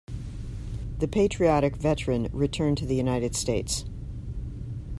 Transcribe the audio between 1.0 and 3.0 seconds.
patriotic veteran returned to the